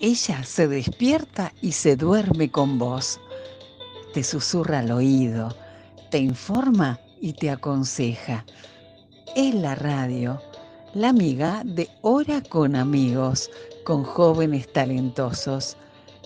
[0.00, 3.18] Ella se despierta y se duerme con vos.
[4.12, 5.56] Te susurra al oído,
[6.10, 8.44] te informa y te aconseja.
[9.34, 10.42] Es la radio,
[10.92, 13.50] la amiga de Hora con Amigos,
[13.84, 15.78] con jóvenes talentosos.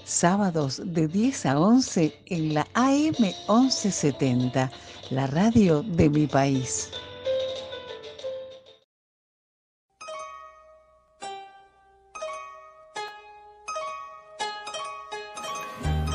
[0.04, 4.72] Sábados de 10 a 11 en la AM 1170,
[5.10, 6.90] la radio de mi país.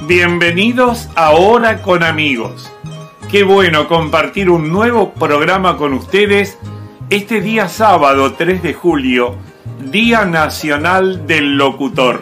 [0.07, 2.71] Bienvenidos a Hora con Amigos.
[3.31, 6.59] Qué bueno compartir un nuevo programa con ustedes
[7.09, 9.35] este día sábado 3 de julio,
[9.79, 12.21] Día Nacional del Locutor.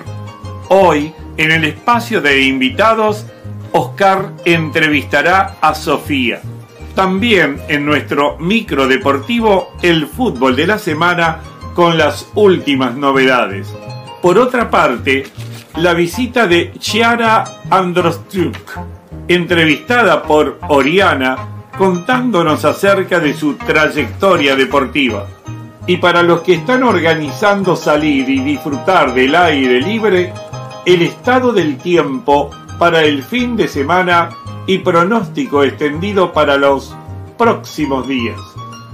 [0.70, 3.26] Hoy, en el espacio de invitados,
[3.74, 6.42] Oscar entrevistará a Sofía.
[6.96, 11.40] También en nuestro micro deportivo, el fútbol de la semana
[11.74, 13.68] con las últimas novedades.
[14.22, 15.26] Por otra parte,
[15.78, 18.80] la visita de Chiara Androstruk,
[19.28, 21.38] entrevistada por Oriana,
[21.78, 25.26] contándonos acerca de su trayectoria deportiva.
[25.88, 30.34] Y para los que están organizando salir y disfrutar del aire libre,
[30.86, 34.30] el estado del tiempo para el fin de semana
[34.68, 36.96] y pronóstico extendido para los
[37.38, 38.40] próximos días.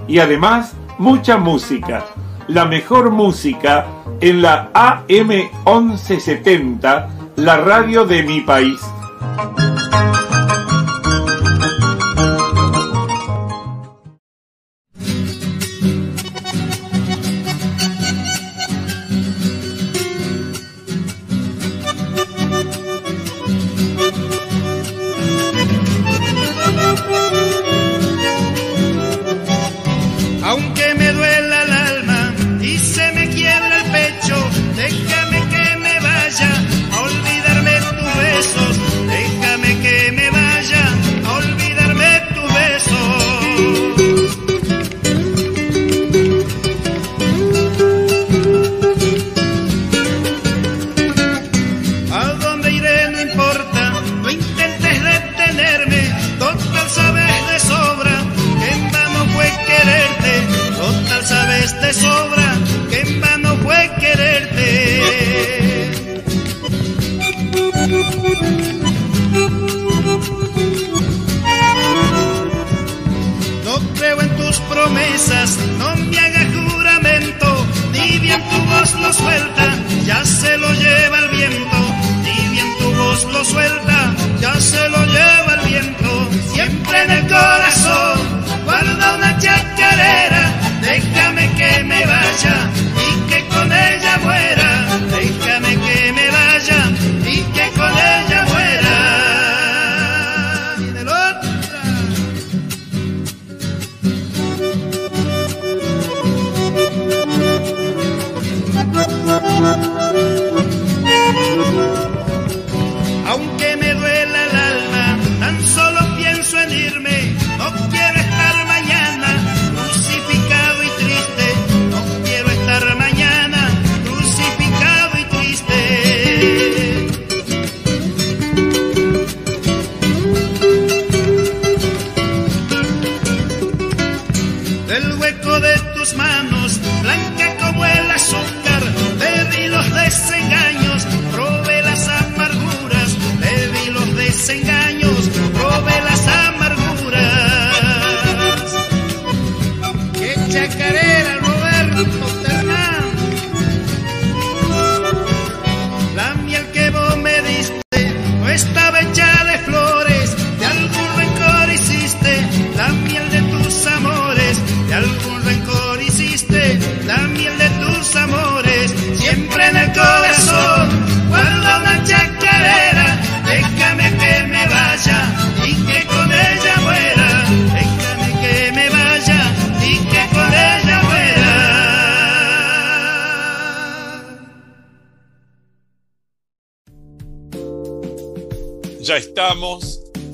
[0.07, 2.05] Y además, mucha música
[2.49, 3.85] la mejor música
[4.21, 5.29] en la AM
[5.65, 8.79] 1170, la radio de mi país.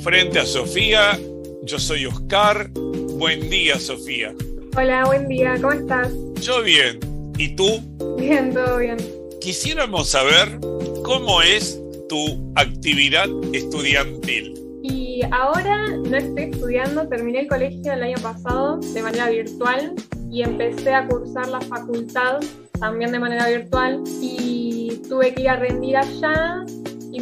[0.02, 1.20] Frente a Sofía.
[1.64, 2.70] Yo soy Oscar.
[3.18, 4.34] Buen día, Sofía.
[4.76, 5.56] Hola, buen día.
[5.62, 6.10] ¿Cómo estás?
[6.42, 7.00] Yo bien.
[7.38, 7.80] ¿Y tú?
[8.18, 8.98] Bien, todo bien.
[9.40, 10.60] Quisiéramos saber
[11.04, 11.80] cómo es
[12.10, 14.54] tu actividad estudiantil.
[14.84, 19.94] Y ahora no estoy estudiando, terminé el colegio el año pasado de manera virtual
[20.32, 22.40] y empecé a cursar la facultad
[22.80, 26.66] también de manera virtual y tuve que ir a rendir allá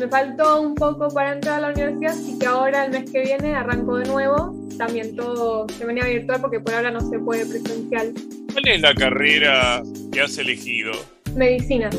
[0.03, 3.21] me faltó un poco para entrar a la universidad, así que ahora el mes que
[3.21, 7.45] viene arranco de nuevo, también todo de manera virtual porque por ahora no se puede
[7.45, 8.13] presencial.
[8.51, 10.91] ¿Cuál es la carrera que has elegido?
[11.35, 11.89] Medicina,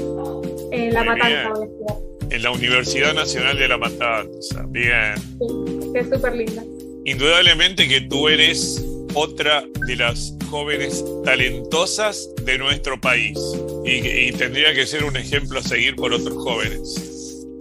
[0.71, 1.53] en La Muy Matanza.
[1.61, 2.31] bien.
[2.31, 4.67] En la Universidad Nacional de La Matanza.
[4.69, 5.15] Bien.
[5.39, 6.62] Sí, es súper linda.
[7.07, 8.85] Indudablemente que tú eres
[9.15, 13.39] otra de las jóvenes talentosas de nuestro país
[13.85, 17.13] y, y tendría que ser un ejemplo a seguir por otros jóvenes.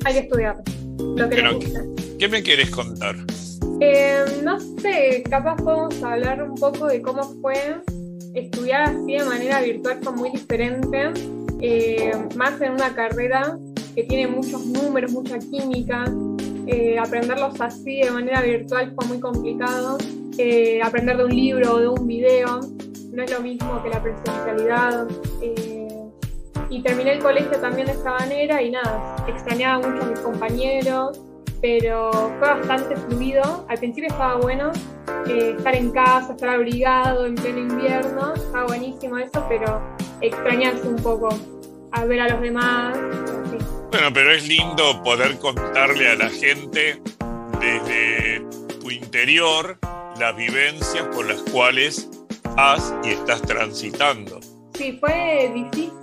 [0.06, 0.58] Hay que estudiar
[1.00, 1.82] lo que Pero- nos gusta.
[2.20, 3.16] ¿Qué me quieres contar?
[3.80, 7.82] Eh, no sé, capaz podemos hablar un poco de cómo fue
[8.34, 11.12] estudiar así de manera virtual, fue muy diferente,
[11.62, 13.58] eh, más en una carrera
[13.96, 16.06] que tiene muchos números, mucha química,
[16.68, 19.98] eh, aprenderlos así de manera virtual fue muy complicado,
[20.84, 22.60] aprender de un libro o de un video
[23.12, 25.08] no es lo mismo que la presencialidad.
[25.42, 25.83] eh,
[26.70, 31.20] y terminé el colegio también de esta manera y nada, extrañaba mucho a mis compañeros,
[31.62, 33.66] pero fue bastante fluido.
[33.70, 34.72] Al principio estaba bueno
[35.28, 39.82] eh, estar en casa, estar abrigado en pleno invierno, estaba buenísimo eso, pero
[40.22, 41.30] extrañarse un poco
[41.92, 42.98] a ver a los demás.
[42.98, 43.58] así.
[43.92, 47.02] Bueno, pero es lindo poder contarle a la gente
[47.60, 48.44] desde
[48.82, 49.78] tu interior
[50.20, 52.10] las vivencias por las cuales
[52.58, 54.40] has y estás transitando.
[54.74, 55.94] Sí, fue difícil.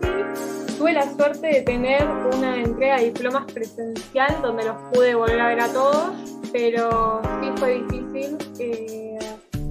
[0.80, 5.48] Tuve la suerte de tener una entrega de diplomas presencial donde los pude volver a
[5.48, 9.18] ver a todos, pero sí fue difícil eh,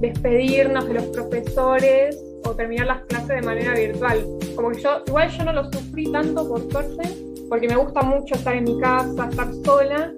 [0.02, 2.16] despedirnos de los profesores
[2.46, 4.24] o terminar las clases de manera virtual.
[4.56, 7.10] Como que yo, igual yo no lo sufrí tanto por suerte,
[7.50, 10.14] porque me gusta mucho estar en mi casa, estar sola,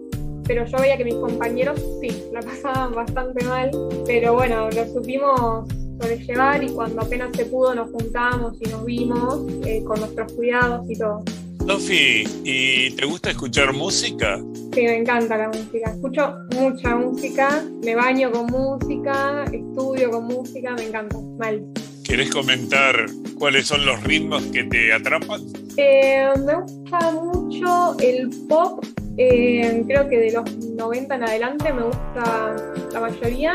[0.46, 3.72] pero yo veía que mis compañeros sí, la pasaban bastante mal,
[4.06, 5.70] pero bueno, lo supimos
[6.02, 10.90] sobrellevar y cuando apenas se pudo nos juntamos y nos vimos eh, con nuestros cuidados
[10.90, 11.24] y todo.
[11.68, 14.40] Sofi, ¿y te gusta escuchar música?
[14.74, 15.92] Sí, me encanta la música.
[15.92, 21.18] Escucho mucha música, me baño con música, estudio con música, me encanta.
[21.38, 21.64] Mal.
[22.04, 23.06] ¿Querés comentar
[23.38, 25.42] cuáles son los ritmos que te atrapan?
[25.78, 28.84] Eh, me gusta mucho el pop,
[29.18, 32.56] eh, creo que de los 90 en adelante me gusta
[32.92, 33.54] la mayoría.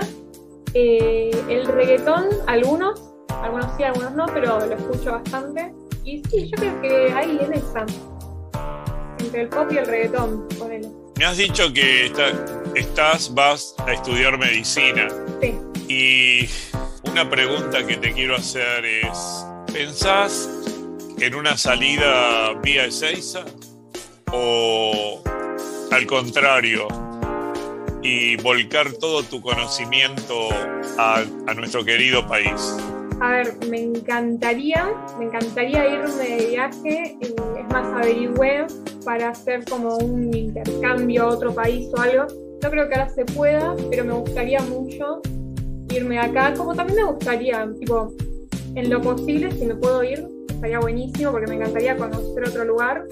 [0.78, 3.00] Eh, el reggaetón, algunos,
[3.31, 5.73] algunos sí, algunos no, pero lo escucho bastante.
[6.05, 7.87] Y sí, yo creo que ahí en esa,
[9.19, 10.88] entre el pop y el reggaetón, ponele.
[11.19, 12.31] Me has dicho que está-
[12.75, 15.08] estás, vas a estudiar medicina.
[15.40, 15.55] Sí.
[15.88, 16.50] Y
[17.11, 20.50] una pregunta que te quiero hacer es, ¿pensás
[21.19, 23.46] en una salida vía Ezeiza
[24.31, 25.23] o
[25.90, 26.87] al contrario
[28.06, 30.48] y volcar todo tu conocimiento
[30.96, 32.76] a, a nuestro querido país?
[33.20, 37.34] A ver, me encantaría, me encantaría irme de viaje, es
[37.70, 38.66] más, averigüé
[39.04, 42.26] para hacer como un intercambio a otro país o algo.
[42.62, 45.20] No creo que ahora se pueda, pero me gustaría mucho
[45.92, 48.12] irme acá, como también me gustaría, tipo,
[48.74, 53.04] en lo posible, si me puedo ir, estaría buenísimo porque me encantaría conocer otro lugar,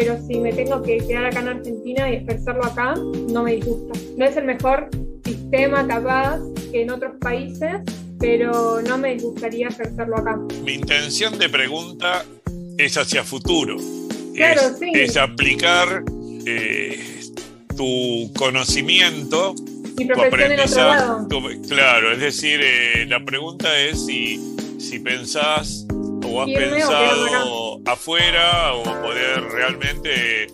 [0.00, 3.98] pero si me tengo que quedar acá en Argentina y ejercerlo acá, no me disgusta.
[4.16, 4.88] No es el mejor
[5.26, 6.38] sistema capaz
[6.72, 7.82] que en otros países,
[8.18, 10.38] pero no me gustaría ejercerlo acá.
[10.64, 12.24] Mi intención de pregunta
[12.78, 13.76] es hacia futuro.
[14.34, 14.90] Claro, es, sí.
[14.94, 16.02] es aplicar
[16.46, 16.98] eh,
[17.76, 19.54] tu conocimiento
[19.98, 21.26] Mi tu aprendizaje.
[21.28, 24.40] tu- claro, es decir, eh, la pregunta es si,
[24.78, 25.86] si pensás
[26.26, 30.48] o has pensado afuera o poder realmente eh,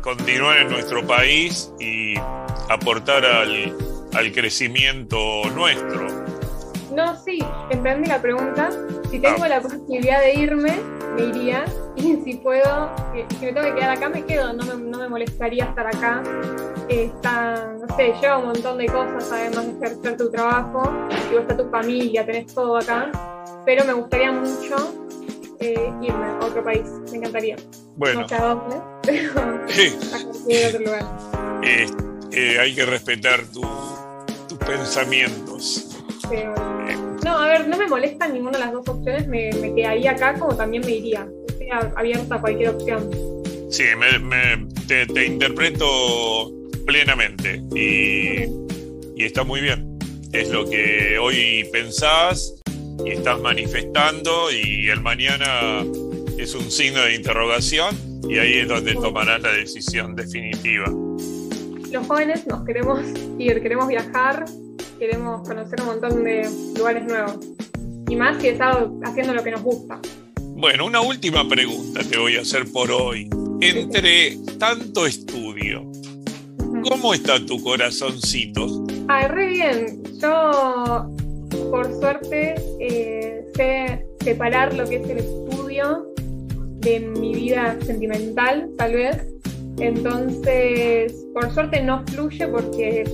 [0.00, 2.14] continuar en nuestro país y
[2.68, 3.76] aportar al,
[4.14, 5.18] al crecimiento
[5.54, 6.06] nuestro.
[6.94, 7.38] No, sí,
[7.70, 8.70] entendí la pregunta.
[9.10, 9.48] Si tengo Ah.
[9.48, 10.72] la posibilidad de irme,
[11.16, 11.64] me iría.
[11.94, 14.52] Y si puedo, eh, si me tengo que quedar acá, me quedo.
[14.54, 16.22] No me, no me molestaría estar acá.
[16.88, 20.82] Está, no sé, lleva un montón de cosas, además de ejercer tu trabajo.
[21.28, 23.10] Si vos está tu familia, tenés todo acá.
[23.64, 24.94] Pero me gustaría mucho
[25.60, 26.82] eh, irme a otro país.
[27.10, 27.56] Me encantaría.
[27.96, 31.04] Bueno, No sé a dónde, pero a cualquier otro lugar.
[31.62, 31.86] eh,
[32.32, 33.62] eh, hay que respetar tu-
[34.48, 35.88] tus pensamientos.
[36.28, 36.54] Pero,
[37.24, 40.34] no, a ver, no me molesta ninguna de las dos opciones, me, me quedaría acá
[40.38, 41.28] como también me iría.
[41.48, 43.10] Estoy abierta a cualquier opción.
[43.70, 46.50] Sí, me, me- te, te interpreto
[46.86, 48.44] plenamente y,
[49.16, 49.98] y está muy bien.
[50.32, 52.54] Es lo que hoy pensás
[53.04, 55.84] y estás manifestando y el mañana
[56.38, 57.96] es un signo de interrogación
[58.28, 60.86] y ahí es donde tomarás la decisión definitiva.
[61.90, 63.00] Los jóvenes nos queremos
[63.38, 64.44] ir, queremos viajar,
[64.98, 67.38] queremos conocer un montón de lugares nuevos.
[68.08, 70.00] Y más si estamos haciendo lo que nos gusta.
[70.56, 73.28] Bueno, una última pregunta te voy a hacer por hoy.
[73.60, 75.82] entre tanto estudio,
[76.88, 78.86] ¿cómo está tu corazoncito?
[79.08, 80.02] Ah, re bien.
[80.20, 81.10] Yo,
[81.72, 86.06] por suerte, eh, sé separar lo que es el estudio
[86.80, 89.26] de mi vida sentimental, tal vez.
[89.78, 93.04] Entonces, por suerte no fluye porque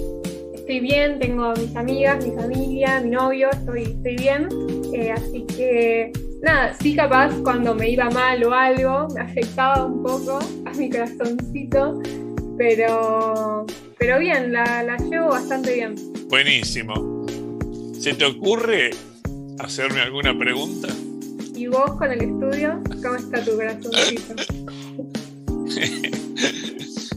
[0.54, 4.48] estoy bien, tengo mis amigas, mi familia, mi novio, estoy, bien.
[4.92, 6.10] Eh, así que,
[6.42, 10.90] nada, sí capaz cuando me iba mal o algo, me afectaba un poco a mi
[10.90, 12.02] corazoncito,
[12.58, 13.66] pero,
[14.00, 15.94] pero bien, la, la llevo bastante bien.
[16.28, 17.17] Buenísimo.
[18.08, 18.88] ¿Se te ocurre
[19.58, 20.88] hacerme alguna pregunta?
[21.54, 22.82] ¿Y vos con el estudio?
[23.02, 24.34] ¿Cómo está tu corazoncito?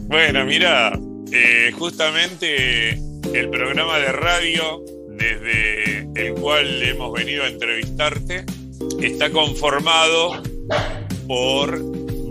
[0.08, 0.92] bueno, mira,
[1.32, 2.90] eh, justamente
[3.32, 8.44] el programa de radio desde el cual hemos venido a entrevistarte
[9.00, 10.42] está conformado
[11.26, 11.80] por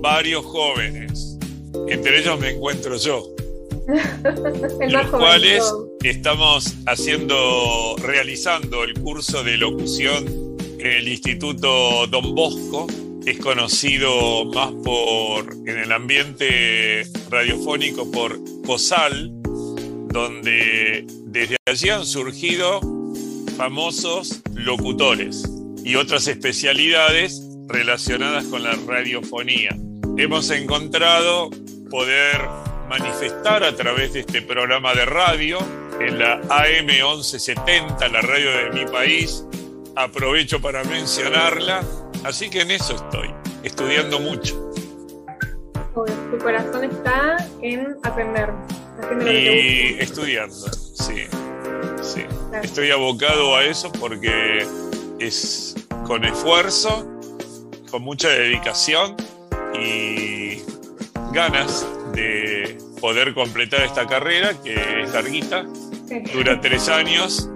[0.02, 1.36] varios jóvenes.
[1.88, 3.28] Entre ellos me encuentro yo.
[4.90, 5.64] los cuales
[6.04, 12.88] estamos haciendo, realizando el curso de locución el Instituto Don Bosco
[13.26, 19.32] es conocido más por en el ambiente radiofónico por COSAL,
[20.08, 22.82] donde desde allí han surgido
[23.58, 25.44] famosos locutores
[25.84, 29.78] y otras especialidades relacionadas con la radiofonía.
[30.18, 31.52] Hemos encontrado
[31.92, 32.42] poder
[32.92, 35.60] manifestar a través de este programa de radio
[36.02, 39.46] en la AM 1170, la radio de mi país,
[39.96, 41.86] aprovecho para mencionarla,
[42.26, 43.34] así que en eso estoy,
[43.64, 44.74] estudiando mucho.
[45.96, 48.50] Tu corazón está en aprender.
[49.26, 51.28] Y estudiando, sí.
[52.04, 52.26] sí.
[52.62, 54.68] Estoy abocado a eso porque
[55.18, 57.10] es con esfuerzo,
[57.90, 59.16] con mucha dedicación
[59.80, 60.62] y
[61.32, 65.66] ganas de poder completar esta carrera que es larguita,
[66.34, 67.50] dura tres años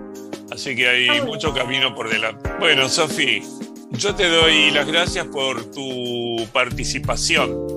[0.52, 2.50] Así que hay mucho camino por delante.
[2.60, 3.42] Bueno, Sofi,
[3.92, 7.68] yo te doy las gracias por tu participación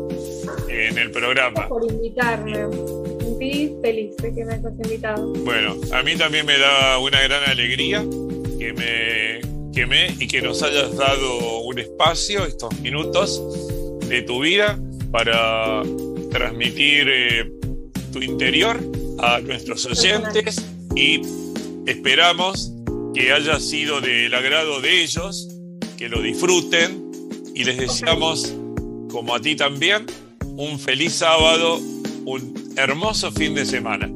[0.68, 1.68] en el programa.
[1.68, 2.66] Por invitarme.
[3.82, 5.32] Feliz de que me hayas invitado.
[5.44, 8.04] Bueno, a mí también me da una gran alegría
[8.58, 13.40] que me, que me y que nos hayas dado un espacio, estos minutos
[14.08, 14.78] de tu vida
[15.12, 15.82] para
[16.30, 17.52] transmitir eh,
[18.12, 18.78] tu interior
[19.18, 21.23] a nuestros oyentes y
[21.88, 22.70] Esperamos
[23.14, 25.49] que haya sido del agrado de ellos,
[25.97, 27.11] que lo disfruten
[27.54, 28.54] y les deseamos,
[29.11, 30.04] como a ti también,
[30.44, 31.80] un feliz sábado,
[32.26, 34.11] un hermoso fin de semana.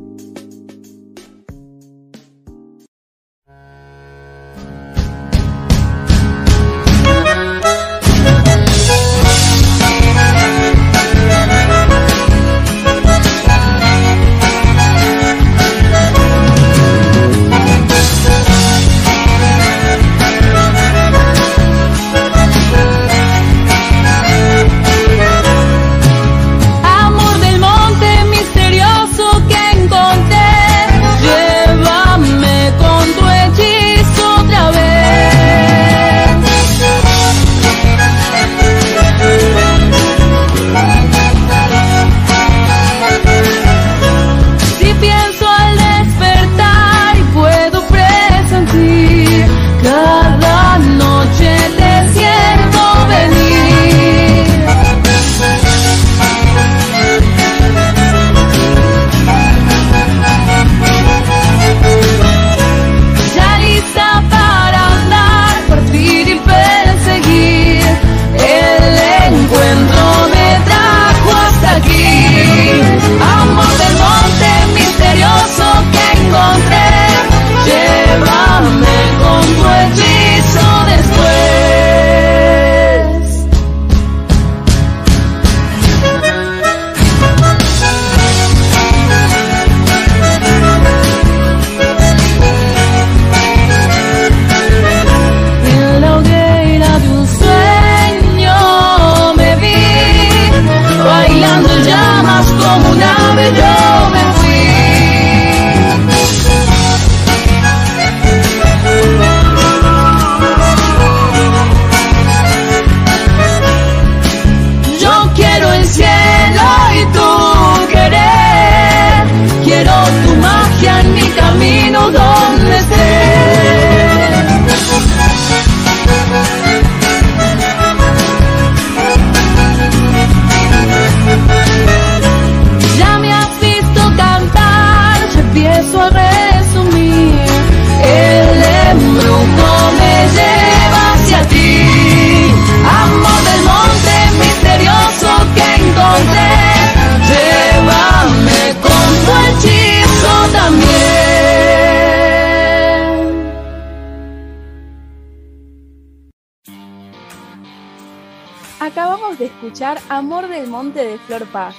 [159.42, 161.74] De escuchar Amor del Monte de Flor Paz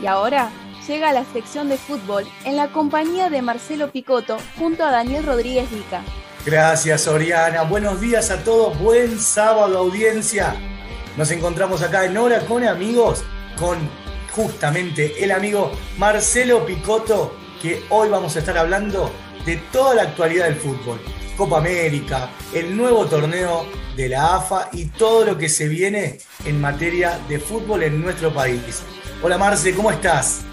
[0.00, 0.50] y ahora
[0.86, 5.68] llega la sección de fútbol en la compañía de Marcelo Picotto junto a Daniel Rodríguez
[5.68, 6.02] Vica.
[6.46, 7.62] Gracias, Oriana.
[7.62, 8.78] Buenos días a todos.
[8.78, 10.54] Buen sábado, audiencia.
[11.16, 13.24] Nos encontramos acá en Hora con amigos,
[13.58, 13.78] con
[14.30, 19.10] justamente el amigo Marcelo Picotto, que hoy vamos a estar hablando
[19.48, 21.00] de toda la actualidad del fútbol.
[21.34, 23.64] Copa América, el nuevo torneo
[23.96, 28.30] de la AFA y todo lo que se viene en materia de fútbol en nuestro
[28.30, 28.82] país.
[29.22, 30.44] Hola Marce, ¿cómo estás?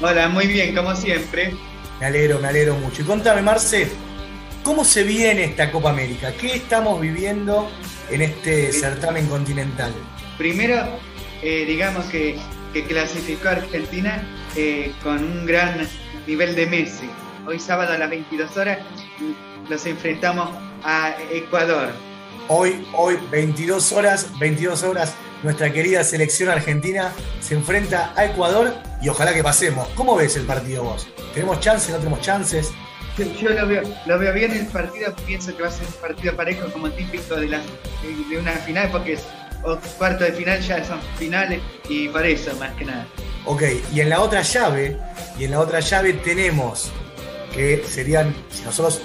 [0.00, 1.54] Hola, muy bien, como siempre.
[2.00, 3.02] Me alegro, me alegro mucho.
[3.02, 3.86] Y contame, Marce,
[4.64, 6.32] ¿cómo se viene esta Copa América?
[6.32, 7.70] ¿Qué estamos viviendo
[8.10, 9.92] en este certamen continental?
[10.36, 10.98] Primero,
[11.44, 12.36] eh, digamos que,
[12.88, 14.20] clasificó Argentina
[14.56, 15.88] eh, con un gran
[16.26, 17.08] nivel de Messi.
[17.46, 18.78] Hoy sábado a las 22 horas
[19.70, 20.50] nos enfrentamos
[20.82, 21.90] a Ecuador.
[22.48, 29.08] Hoy, hoy, 22 horas, 22 horas, nuestra querida selección argentina se enfrenta a Ecuador y
[29.08, 29.86] ojalá que pasemos.
[29.94, 31.06] ¿Cómo ves el partido vos?
[31.34, 31.90] ¿Tenemos chances?
[31.90, 32.72] ¿No tenemos chances?
[33.16, 36.34] Yo lo veo, lo veo bien el partido, pienso que va a ser un partido
[36.34, 37.60] parejo como típico de, la,
[38.28, 39.24] de una final, porque es
[39.62, 43.06] o cuarto de final ya son finales y para eso más que nada.
[43.44, 43.62] Ok,
[43.92, 44.96] y en la otra llave,
[45.38, 46.92] y en la otra llave tenemos
[47.56, 49.00] que serían, si nosotros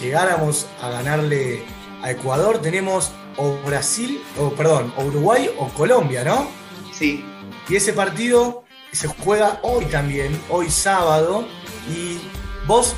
[0.00, 1.62] llegáramos a ganarle
[2.02, 6.48] a Ecuador, tenemos o Brasil, o perdón, o Uruguay o Colombia, ¿no?
[6.92, 7.24] Sí.
[7.68, 11.46] Y ese partido se juega hoy también, hoy sábado,
[11.88, 12.18] y
[12.66, 12.94] vos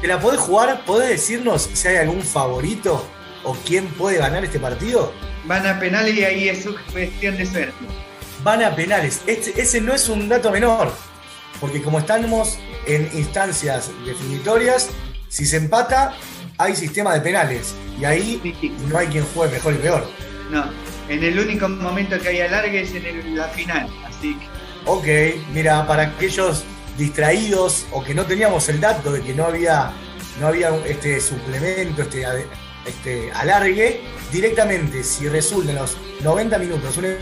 [0.00, 3.04] te la podés jugar, podés decirnos si hay algún favorito
[3.44, 5.12] o quién puede ganar este partido.
[5.46, 7.74] Van a penales y ahí es su cuestión de suerte.
[8.44, 10.92] Van a penales, este, ese no es un dato menor,
[11.60, 14.90] porque como estamos en instancias definitorias,
[15.28, 16.14] si se empata,
[16.58, 17.74] hay sistema de penales.
[17.98, 20.06] Y ahí no hay quien juegue mejor y peor.
[20.50, 20.64] No,
[21.08, 23.88] en el único momento que hay alargue es en la final.
[24.06, 24.46] Así que.
[24.86, 25.06] Ok,
[25.52, 26.64] mira, para aquellos
[26.96, 29.92] distraídos o que no teníamos el dato de que no había,
[30.40, 32.26] no había este suplemento, este,
[32.86, 34.00] este alargue,
[34.32, 37.16] directamente, si resulta en los 90 minutos un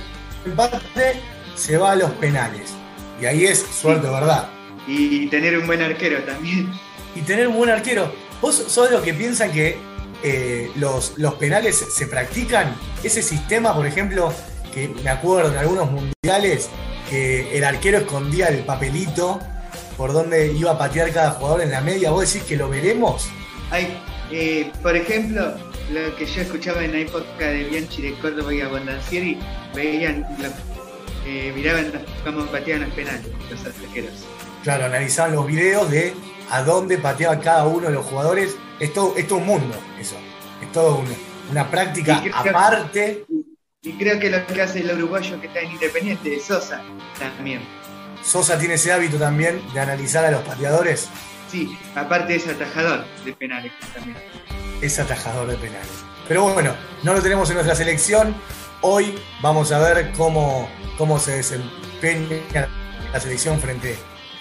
[0.47, 1.21] empate,
[1.55, 2.75] se va a los penales.
[3.21, 4.49] Y ahí es suerte, ¿verdad?
[4.88, 6.72] Y tener un buen arquero también.
[7.14, 8.12] Y tener un buen arquero.
[8.40, 9.77] ¿Vos sos de los que piensan que
[10.22, 12.74] eh, los, los penales se practican?
[13.05, 14.33] Ese sistema, por ejemplo,
[14.72, 16.70] que me acuerdo en algunos mundiales,
[17.11, 19.40] que el arquero escondía el papelito
[19.96, 23.29] por donde iba a patear cada jugador en la media, ¿vos decís que lo veremos?
[23.70, 23.98] Hay,
[24.31, 25.55] eh, por ejemplo,
[25.90, 29.38] lo que yo escuchaba en la época de Bianchi de Córdoba y Abondancieri,
[29.74, 30.24] veían,
[31.27, 31.92] eh, miraban
[32.24, 34.12] cómo pateaban los penales los arqueros.
[34.68, 36.12] Claro, analizaban los videos de
[36.50, 38.54] a dónde pateaba cada uno de los jugadores.
[38.78, 40.14] Es todo, un mundo eso.
[40.61, 41.02] Es todo
[41.50, 43.24] una, práctica aparte.
[43.81, 46.83] y creo que lo que hace el uruguayo que está en Independiente es Sosa
[47.18, 47.62] también.
[48.22, 51.09] Sosa tiene ese hábito también de analizar a los pateadores.
[51.50, 54.18] Sí, aparte es atajador de penales también.
[54.83, 56.04] Es atajador de penales.
[56.28, 58.35] Pero bueno, no lo tenemos en nuestra selección.
[58.83, 62.68] Hoy vamos a ver cómo, cómo se desempeña
[63.14, 63.96] la selección frente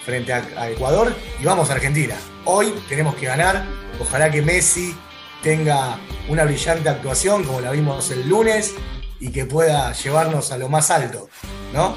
[0.08, 2.14] frente a, Ecuador y vamos a Argentina.
[2.46, 3.62] Hoy tenemos que ganar.
[4.00, 4.94] Ojalá que Messi
[5.42, 8.74] tenga una brillante actuación como la vimos el lunes
[9.20, 11.28] y que pueda llevarnos a lo más alto,
[11.74, 11.94] ¿no?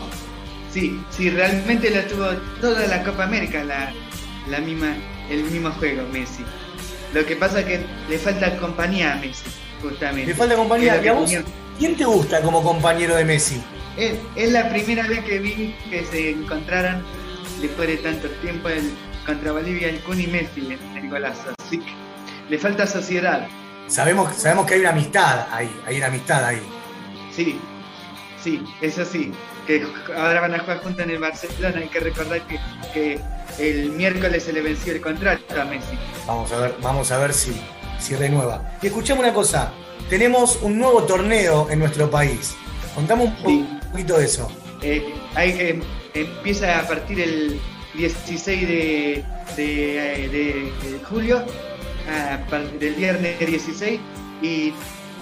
[0.74, 2.26] Sí, sí, realmente la tuvo
[2.60, 4.93] toda la Copa América, la, misma,
[5.30, 6.43] el mismo juego, Messi.
[7.13, 9.45] Lo que pasa es que le falta compañía a Messi,
[9.82, 10.32] justamente.
[10.32, 11.02] Le falta compañía.
[11.80, 13.63] ¿Quién te gusta como compañero de Messi?
[13.95, 17.04] Es, es la primera vez que vi que se encontraran
[17.62, 18.91] después de tanto tiempo el,
[19.26, 21.54] contra Bolivia el Kun y Messi en el golazo.
[21.60, 21.91] Así que
[22.50, 23.47] le falta sociedad.
[23.88, 26.62] Sabemos, sabemos que hay una amistad ahí, hay una amistad ahí.
[27.36, 27.60] Sí,
[28.41, 29.32] sí, eso sí.
[29.67, 31.78] Que ahora van a jugar juntos en el Barcelona.
[31.78, 32.60] Hay que recordar que,
[32.93, 33.19] que
[33.60, 35.97] el miércoles se le venció el contrato a Messi.
[36.26, 37.62] Vamos a ver, vamos a ver si,
[38.00, 38.71] si renueva.
[38.82, 39.71] Y escuchamos una cosa.
[40.10, 42.56] Tenemos un nuevo torneo en nuestro país.
[42.95, 44.52] Contamos un poquito de eso.
[44.82, 45.82] Eh, hay que
[46.13, 47.60] empieza a partir el
[47.95, 49.24] 16 de,
[49.56, 50.71] de,
[51.10, 51.43] julio,
[52.80, 54.00] del viernes 16,
[54.41, 54.74] y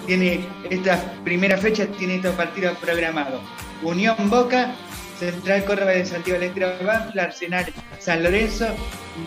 [0.06, 3.40] tiene esta primera fecha tiene estos partidos programados.
[3.82, 4.74] Unión Boca,
[5.18, 7.66] Central Córdoba de Santiago del Estero Banfield, Arsenal
[7.98, 8.66] San Lorenzo,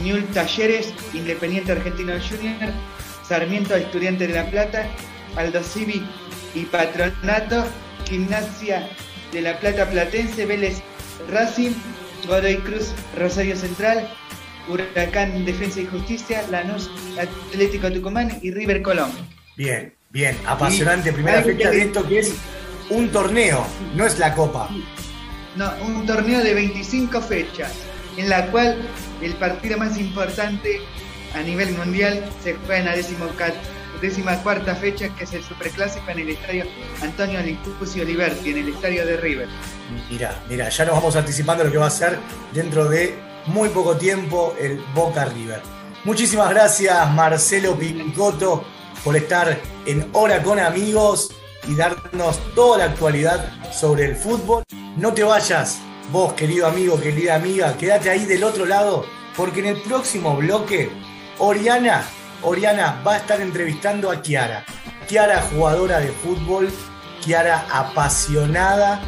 [0.01, 2.71] Newell Talleres, Independiente Argentino Junior,
[3.27, 4.87] Sarmiento Estudiante de La Plata,
[5.35, 6.03] Aldo Civi
[6.55, 7.65] y Patronato,
[8.05, 8.87] Gimnasia
[9.31, 10.81] de La Plata Platense, Vélez
[11.29, 11.71] Racing,
[12.27, 14.09] Godoy Cruz, Rosario Central,
[14.67, 19.11] Huracán Defensa y Justicia, Lanús Atlético Tucumán y River Colón.
[19.57, 22.33] Bien, bien, apasionante primera fecha de esto que es
[22.89, 24.69] un torneo, no es la Copa.
[25.55, 27.73] No, un torneo de 25 fechas,
[28.17, 28.77] en la cual
[29.21, 30.79] el partido más importante
[31.35, 32.95] a nivel mundial se juega en la
[34.03, 36.65] décima cuarta fecha, que es el Superclásico en el estadio
[37.01, 39.47] Antonio Lincus Oliverti, en el estadio de River.
[40.09, 42.19] Mira, mira, ya nos vamos anticipando lo que va a ser
[42.51, 45.61] dentro de muy poco tiempo el Boca River.
[46.03, 48.65] Muchísimas gracias Marcelo Picotto
[49.05, 51.33] por estar en Hora con Amigos
[51.65, 54.63] y darnos toda la actualidad sobre el fútbol.
[54.97, 55.79] No te vayas,
[56.11, 59.05] vos querido amigo, querida amiga, quédate ahí del otro lado,
[59.37, 60.89] porque en el próximo bloque,
[61.39, 62.03] Oriana,
[62.43, 64.65] Oriana va a estar entrevistando a Kiara.
[65.07, 66.69] Kiara, jugadora de fútbol,
[67.23, 69.01] Kiara apasionada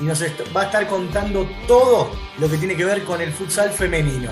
[0.00, 0.22] y nos
[0.54, 4.30] va a estar contando todo lo que tiene que ver con el futsal femenino.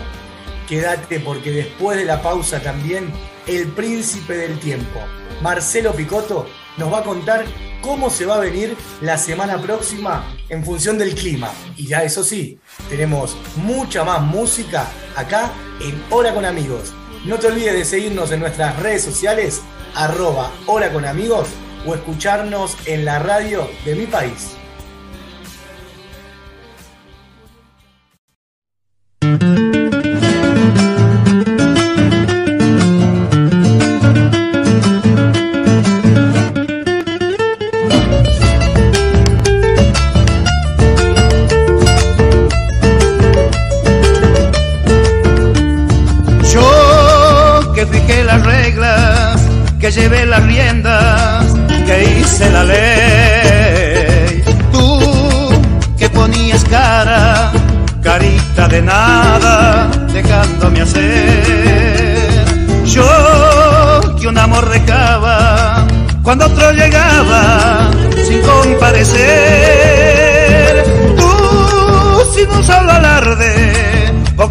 [0.69, 3.13] Quédate porque después de la pausa también
[3.47, 5.01] el príncipe del tiempo,
[5.43, 7.45] Marcelo Picotto, nos va a contar
[7.81, 11.51] cómo se va a venir la semana próxima en función del clima.
[11.77, 16.95] Y ya eso sí, tenemos mucha más música acá en Hora con Amigos.
[17.25, 19.63] No te olvides de seguirnos en nuestras redes sociales,
[19.95, 21.49] arroba Hora con Amigos,
[21.87, 24.57] o escucharnos en la radio de mi país.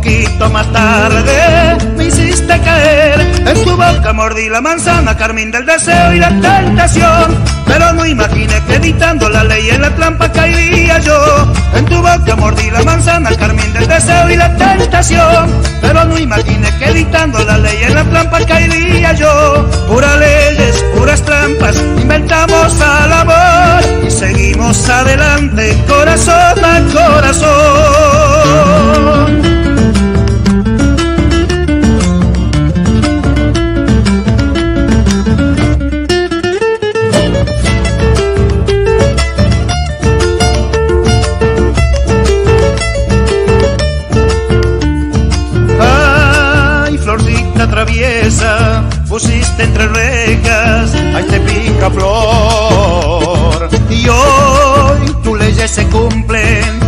[0.04, 6.14] Poquito más tarde, me hiciste caer en tu boca mordí la manzana, carmín del deseo
[6.14, 7.38] y la tentación.
[7.66, 11.54] Pero no imaginé que editando la ley en la trampa caería yo.
[11.76, 15.50] En tu boca mordí la manzana, carmín del deseo y la tentación.
[15.82, 19.70] Pero no imaginé que editando la ley en la trampa caería yo.
[19.88, 27.73] Puras leyes, puras trampas, inventamos al amor y seguimos adelante, corazón a corazón.
[51.90, 53.70] Flor.
[53.90, 56.80] Y hoy tus leyes se cumplen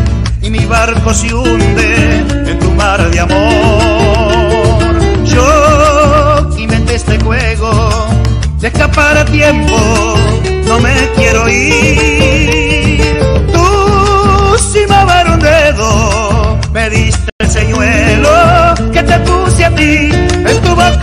[0.41, 2.17] y mi barco se hunde
[2.49, 4.95] en tu mar de amor.
[5.23, 8.07] Yo inventé este juego
[8.59, 9.75] de escapar a tiempo,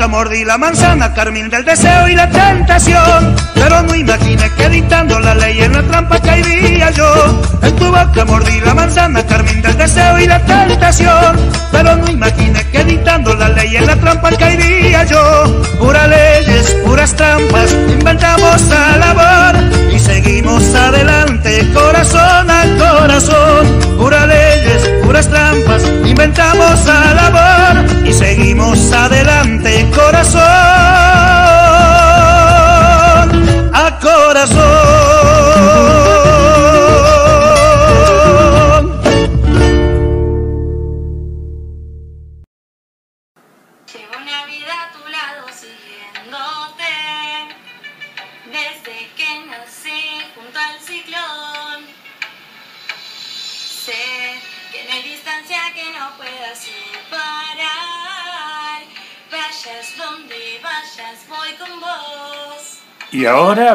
[0.03, 3.37] boca mordí la manzana, carmín del deseo y la tentación.
[3.55, 7.41] Pero no imaginé que dictando la ley en la trampa caería yo.
[7.63, 11.37] En tu boca mordí la manzana, carmín del deseo y la tentación.
[11.71, 15.63] Pero no imaginé que dictando la ley en la trampa caería yo.
[15.79, 20.82] Puras leyes, puras trampas, inventamos a labor y seguimos adelante,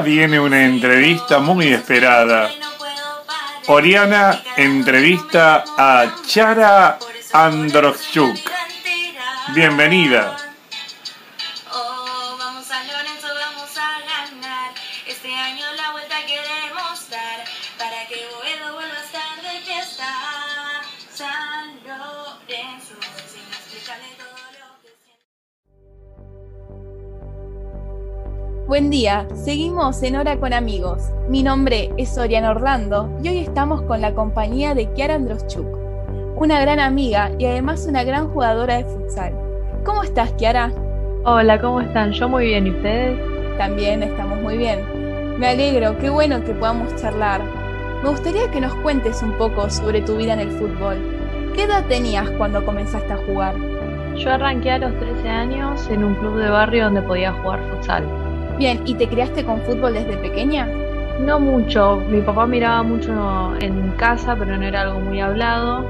[0.08, 2.50] viene una entrevista muy esperada.
[3.68, 6.98] Oriana entrevista a Chara
[7.34, 8.40] Androchuk.
[9.54, 10.47] Bienvenida.
[28.68, 31.02] Buen día, seguimos en Hora con Amigos.
[31.30, 35.66] Mi nombre es Oriana Orlando y hoy estamos con la compañía de Kiara Androschuk,
[36.36, 39.32] una gran amiga y además una gran jugadora de futsal.
[39.86, 40.74] ¿Cómo estás, Kiara?
[41.24, 42.12] Hola, ¿cómo están?
[42.12, 43.18] Yo muy bien, ¿y ustedes?
[43.58, 44.82] También estamos muy bien.
[45.40, 47.42] Me alegro, qué bueno que podamos charlar.
[48.04, 50.98] Me gustaría que nos cuentes un poco sobre tu vida en el fútbol.
[51.56, 53.56] ¿Qué edad tenías cuando comenzaste a jugar?
[54.18, 58.27] Yo arranqué a los 13 años en un club de barrio donde podía jugar futsal.
[58.58, 60.68] Bien, ¿y te criaste con fútbol desde pequeña?
[61.20, 65.86] No mucho, mi papá miraba mucho en casa, pero no era algo muy hablado.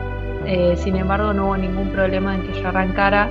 [0.46, 3.30] Eh, sin embargo, no hubo ningún problema en que yo arrancara.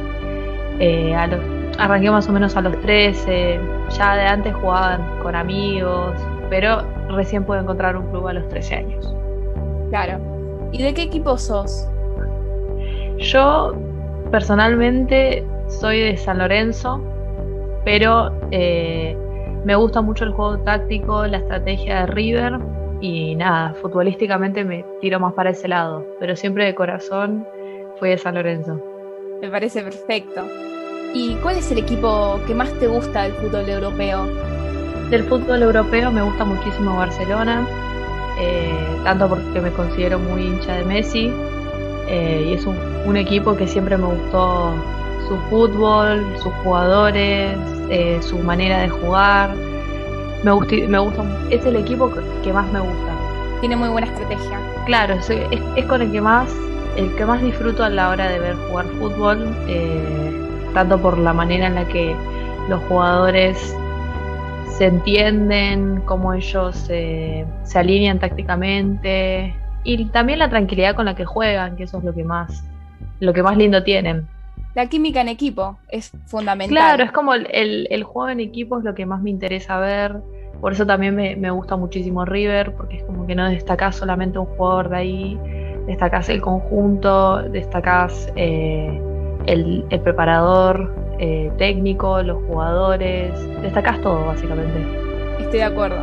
[0.78, 6.14] Eh, arranqué más o menos a los 13, ya de antes jugaban con amigos,
[6.48, 9.14] pero recién pude encontrar un club a los 13 años.
[9.90, 10.18] Claro.
[10.72, 11.86] ¿Y de qué equipo sos?
[13.18, 13.74] Yo
[14.30, 17.00] personalmente soy de San Lorenzo,
[17.84, 19.16] pero eh,
[19.66, 22.60] me gusta mucho el juego táctico, la estrategia de River
[23.00, 27.44] y nada, futbolísticamente me tiro más para ese lado, pero siempre de corazón
[27.98, 28.80] fui de San Lorenzo.
[29.42, 30.46] Me parece perfecto.
[31.12, 34.28] ¿Y cuál es el equipo que más te gusta del fútbol europeo?
[35.10, 37.66] Del fútbol europeo me gusta muchísimo Barcelona,
[38.38, 38.70] eh,
[39.02, 41.32] tanto porque me considero muy hincha de Messi
[42.06, 44.74] eh, y es un, un equipo que siempre me gustó
[45.28, 47.56] su fútbol, sus jugadores,
[47.90, 49.54] eh, su manera de jugar.
[50.44, 52.10] Me gusta, me gusta, es el equipo
[52.42, 53.12] que más me gusta.
[53.60, 54.60] Tiene muy buena estrategia.
[54.86, 56.54] Claro, es, es, con el que más,
[56.96, 61.32] el que más disfruto a la hora de ver jugar fútbol, eh, tanto por la
[61.32, 62.14] manera en la que
[62.68, 63.76] los jugadores
[64.76, 71.76] se entienden, cómo ellos se alinean tácticamente y también la tranquilidad con la que juegan,
[71.76, 72.62] que eso es lo que más,
[73.20, 74.26] lo que más lindo tienen
[74.76, 76.68] la química en equipo es fundamental.
[76.76, 80.16] Claro, es como el, el, juego en equipo es lo que más me interesa ver.
[80.60, 84.38] Por eso también me, me, gusta muchísimo River, porque es como que no destacás solamente
[84.38, 85.40] un jugador de ahí,
[85.86, 89.00] destacás el conjunto, destacás eh,
[89.46, 94.86] el, el, preparador eh, técnico, los jugadores, destacás todo básicamente.
[95.40, 96.02] Estoy de acuerdo.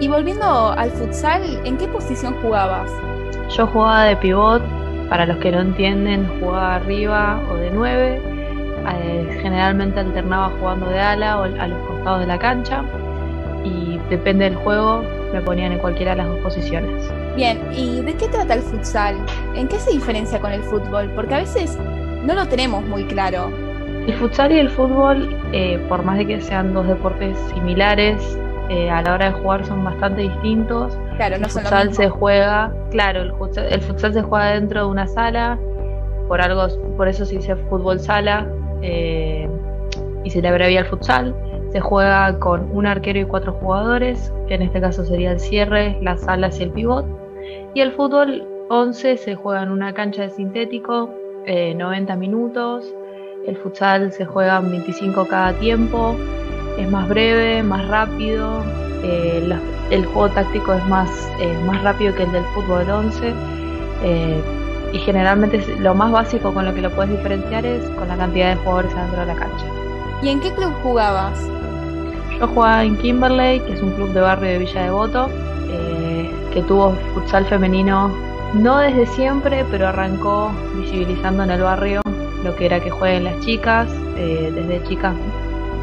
[0.00, 2.92] Y volviendo al futsal, ¿en qué posición jugabas?
[3.56, 4.62] Yo jugaba de pivot,
[5.08, 8.20] para los que no entienden, jugaba arriba o de 9.
[8.88, 12.84] Eh, generalmente alternaba jugando de ala o a los costados de la cancha.
[13.64, 17.10] Y depende del juego, me ponían en cualquiera de las dos posiciones.
[17.34, 19.16] Bien, ¿y de qué trata el futsal?
[19.54, 21.10] ¿En qué se diferencia con el fútbol?
[21.14, 21.76] Porque a veces
[22.24, 23.50] no lo tenemos muy claro.
[24.06, 28.38] El futsal y el fútbol, eh, por más de que sean dos deportes similares,
[28.68, 30.96] eh, a la hora de jugar son bastante distintos.
[31.16, 33.32] Claro, no el futsal se juega, claro, el
[33.80, 35.58] futsal, se juega dentro de una sala,
[36.28, 38.46] por algo, por eso se dice fútbol sala
[38.82, 39.48] eh,
[40.24, 41.34] y se le abrevia el futsal.
[41.72, 45.98] Se juega con un arquero y cuatro jugadores, que en este caso sería el cierre,
[46.02, 47.06] las alas y el pivot.
[47.74, 51.10] Y el fútbol 11 se juega en una cancha de sintético,
[51.46, 52.94] 90 eh, minutos.
[53.46, 56.16] El futsal se juega 25 cada tiempo
[56.78, 58.62] es más breve, más rápido,
[59.02, 59.40] eh,
[59.90, 63.34] el juego táctico es más, eh, más rápido que el del fútbol 11
[64.02, 64.42] eh,
[64.92, 68.50] y generalmente lo más básico con lo que lo puedes diferenciar es con la cantidad
[68.50, 69.66] de jugadores dentro de la cancha.
[70.22, 71.38] ¿Y en qué club jugabas?
[72.38, 75.30] Yo jugaba en Kimberley, que es un club de barrio de Villa Devoto,
[76.52, 78.10] que tuvo futsal femenino
[78.54, 82.00] no desde siempre, pero arrancó visibilizando en el barrio
[82.42, 85.14] lo que era que jueguen las chicas, desde chicas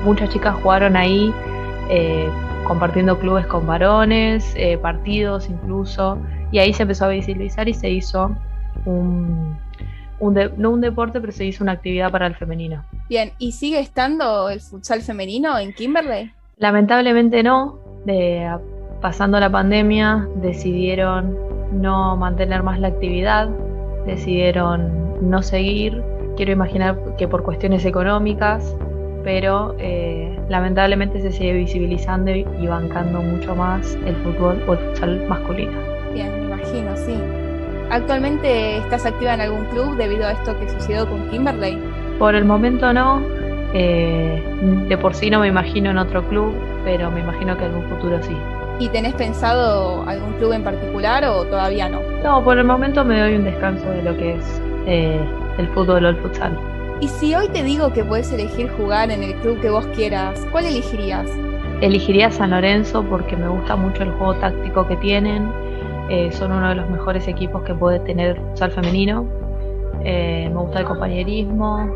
[0.04, 1.34] muchas chicas jugaron ahí
[1.90, 2.30] eh,
[2.68, 6.18] compartiendo clubes con varones, eh, partidos incluso,
[6.52, 8.36] y ahí se empezó a visibilizar y se hizo
[8.86, 9.58] un,
[10.58, 12.84] no un deporte, pero se hizo una actividad para el femenino.
[13.10, 16.32] Bien, ¿y sigue estando el futsal femenino en Kimberley?
[16.58, 17.80] Lamentablemente no,
[19.02, 21.36] pasando la pandemia decidieron
[21.74, 23.50] no mantener más la actividad,
[24.06, 26.02] decidieron no seguir,
[26.36, 28.76] quiero imaginar que por cuestiones económicas,
[29.24, 35.26] pero eh, lamentablemente se sigue visibilizando y bancando mucho más el fútbol o el futsal
[35.28, 35.72] masculino.
[36.14, 37.16] Bien, me imagino, sí.
[37.90, 41.78] ¿Actualmente estás activa en algún club debido a esto que sucedió con Kimberley?
[42.20, 43.22] Por el momento no.
[43.76, 44.44] Eh,
[44.88, 47.90] de por sí no me imagino en otro club, pero me imagino que en algún
[47.90, 48.36] futuro sí.
[48.80, 52.02] ¿Y tenés pensado algún club en particular o todavía no?
[52.24, 55.20] No, por el momento me doy un descanso de lo que es eh,
[55.58, 56.58] el fútbol o el futsal.
[57.04, 60.40] Y si hoy te digo que puedes elegir jugar en el club que vos quieras,
[60.54, 61.30] ¿cuál elegirías?
[61.82, 65.52] Elegiría San Lorenzo porque me gusta mucho el juego táctico que tienen.
[66.10, 69.26] Eh, son uno de los mejores equipos que puede tener futsal femenino.
[70.06, 71.94] Eh, me gusta el compañerismo,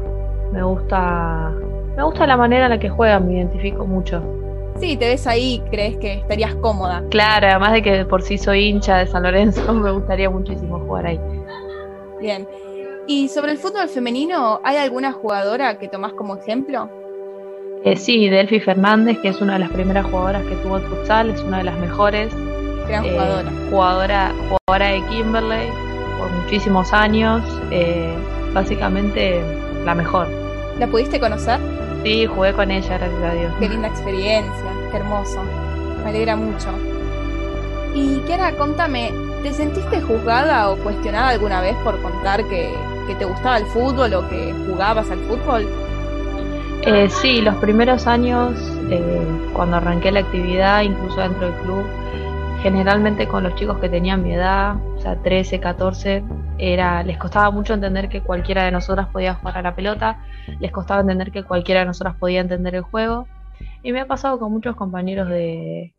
[0.51, 1.53] me gusta,
[1.95, 4.21] me gusta la manera en la que juegan, me identifico mucho.
[4.77, 7.01] Sí, te ves ahí, crees que estarías cómoda.
[7.11, 11.05] Claro, además de que por sí soy hincha de San Lorenzo, me gustaría muchísimo jugar
[11.05, 11.19] ahí.
[12.19, 12.45] Bien.
[13.07, 16.89] ¿Y sobre el fútbol femenino, hay alguna jugadora que tomás como ejemplo?
[17.85, 21.29] Eh, sí, Delphi Fernández, que es una de las primeras jugadoras que tuvo el futsal,
[21.29, 22.33] es una de las mejores.
[22.87, 23.51] Gran Eh, jugadora.
[23.69, 24.33] jugadora.
[24.49, 25.69] Jugadora de Kimberley
[26.19, 27.41] por muchísimos años.
[27.71, 28.13] eh,
[28.53, 29.41] básicamente
[29.85, 30.27] la mejor.
[30.79, 31.59] ¿La pudiste conocer?
[32.03, 33.53] Sí, jugué con ella, gracias a Dios.
[33.59, 35.41] Qué linda experiencia, qué hermoso.
[36.03, 36.69] Me alegra mucho.
[37.93, 39.11] Y Kiara, contame,
[39.43, 42.75] ¿te sentiste juzgada o cuestionada alguna vez por contar que,
[43.17, 45.65] te gustaba el fútbol o que jugabas al fútbol?
[46.83, 48.53] Eh, sí, los primeros años,
[48.89, 51.85] eh, cuando arranqué la actividad, incluso dentro del club,
[52.61, 56.23] generalmente con los chicos que tenían mi edad, o sea, 13, 14,
[56.57, 60.19] era, les costaba mucho entender que cualquiera de nosotras podía jugar a la pelota,
[60.59, 63.27] les costaba entender que cualquiera de nosotras podía entender el juego.
[63.83, 65.93] Y me ha pasado con muchos compañeros de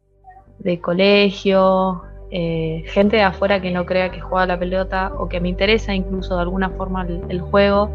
[0.83, 5.49] colegio, eh, gente de afuera que no crea que juega la pelota o que me
[5.49, 7.91] interesa incluso de alguna forma el, el juego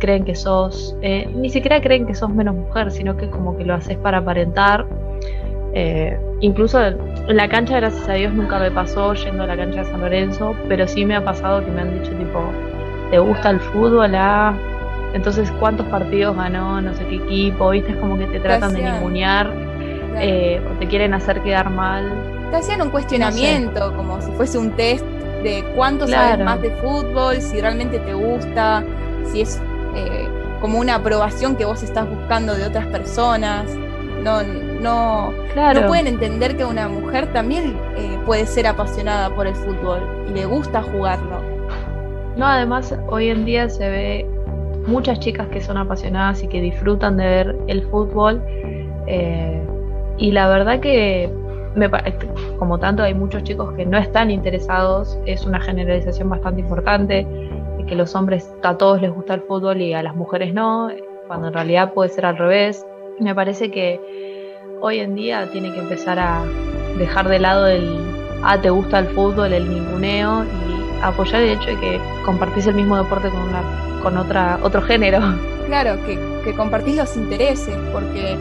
[0.00, 3.64] creen que sos, eh, ni siquiera creen que sos menos mujer, sino que como que
[3.64, 4.86] lo haces para aparentar.
[5.72, 9.80] Eh, incluso en la cancha, gracias a Dios, nunca me pasó yendo a la cancha
[9.80, 12.42] de San Lorenzo, pero sí me ha pasado que me han dicho tipo,
[13.12, 14.12] ¿te gusta el fútbol?
[14.16, 14.52] Ah,
[15.12, 16.80] entonces, ¿cuántos partidos ganó?
[16.80, 19.52] No sé qué equipo, viste, es como que te tratan de ningunear
[20.18, 22.39] eh, o te quieren hacer quedar mal.
[22.50, 25.04] Te hacían un cuestionamiento, como si fuese un test
[25.42, 26.44] de cuánto sabes Claro.
[26.44, 28.82] más de fútbol, si realmente te gusta,
[29.30, 29.60] si es
[29.94, 30.28] eh,
[30.60, 33.66] como una aprobación que vos estás buscando de otras personas.
[34.22, 35.80] No, no, Claro.
[35.82, 40.32] no pueden entender que una mujer también eh, puede ser apasionada por el fútbol y
[40.34, 41.40] le gusta jugarlo.
[42.36, 44.26] No, además hoy en día se ve
[44.86, 48.42] muchas chicas que son apasionadas y que disfrutan de ver el fútbol.
[49.06, 49.62] eh,
[50.18, 51.30] y la verdad que,
[51.74, 52.02] me, pa-
[52.58, 55.18] como tanto, hay muchos chicos que no están interesados.
[55.26, 57.26] Es una generalización bastante importante,
[57.86, 60.90] que los hombres a todos les gusta el fútbol y a las mujeres no,
[61.26, 62.86] cuando en realidad puede ser al revés.
[63.18, 64.00] Me parece que
[64.80, 66.42] hoy en día tiene que empezar a
[66.98, 67.98] dejar de lado el,
[68.44, 72.74] ah, te gusta el fútbol, el ninguneo y apoyar el hecho de que compartís el
[72.74, 73.62] mismo deporte con una
[74.02, 75.18] con otra otro género.
[75.66, 78.36] Claro, que, que compartís los intereses, porque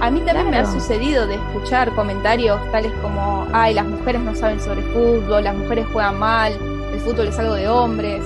[0.00, 4.34] a mí también me ha sucedido de escuchar comentarios tales como, ay, las mujeres no
[4.34, 6.52] saben sobre fútbol, las mujeres juegan mal,
[6.92, 8.24] el fútbol es algo de hombres,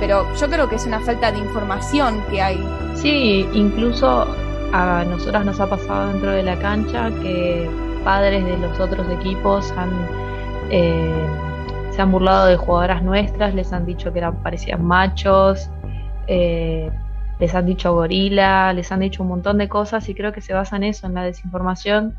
[0.00, 2.64] pero yo creo que es una falta de información que hay.
[2.94, 4.26] Sí, incluso
[4.72, 7.70] a nosotras nos ha pasado dentro de la cancha que
[8.04, 9.90] padres de los otros equipos han
[10.70, 11.26] eh,
[11.90, 15.70] se han burlado de jugadoras nuestras, les han dicho que eran parecían machos,
[16.26, 16.90] eh,
[17.38, 20.54] les han dicho gorila, les han dicho un montón de cosas y creo que se
[20.54, 22.14] basa en eso, en la desinformación